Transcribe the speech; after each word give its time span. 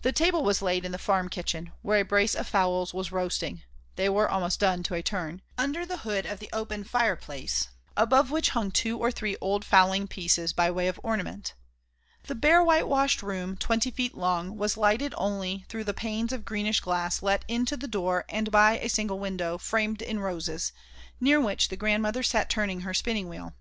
The 0.00 0.10
table 0.10 0.42
was 0.42 0.62
laid 0.62 0.84
in 0.84 0.90
the 0.90 0.98
farm 0.98 1.28
kitchen, 1.28 1.70
where 1.82 2.00
a 2.00 2.04
brace 2.04 2.34
of 2.34 2.48
fowls 2.48 2.92
was 2.92 3.12
roasting, 3.12 3.62
they 3.94 4.08
were 4.08 4.28
almost 4.28 4.58
done 4.58 4.82
to 4.82 4.94
a 4.94 5.02
turn, 5.04 5.42
under 5.56 5.86
the 5.86 5.98
hood 5.98 6.26
of 6.26 6.40
the 6.40 6.50
open 6.52 6.82
fireplace, 6.82 7.68
above 7.96 8.32
which 8.32 8.48
hung 8.48 8.72
two 8.72 8.98
or 8.98 9.12
three 9.12 9.36
old 9.40 9.64
fowling 9.64 10.08
pieces 10.08 10.52
by 10.52 10.72
way 10.72 10.88
of 10.88 10.98
ornament. 11.04 11.54
The 12.24 12.34
bare 12.34 12.64
whitewashed 12.64 13.22
room, 13.22 13.56
twenty 13.56 13.92
feet 13.92 14.16
long, 14.16 14.56
was 14.56 14.76
lighted 14.76 15.14
only 15.16 15.66
through 15.68 15.84
the 15.84 15.94
panes 15.94 16.32
of 16.32 16.44
greenish 16.44 16.80
glass 16.80 17.22
let 17.22 17.44
into 17.46 17.76
the 17.76 17.86
door 17.86 18.24
and 18.28 18.50
by 18.50 18.80
a 18.80 18.88
single 18.88 19.20
window, 19.20 19.56
framed 19.56 20.02
in 20.02 20.18
roses, 20.18 20.72
near 21.20 21.40
which 21.40 21.68
the 21.68 21.76
grandmother 21.76 22.24
sat 22.24 22.50
turning 22.50 22.80
her 22.80 22.92
spinning 22.92 23.28
wheel. 23.28 23.54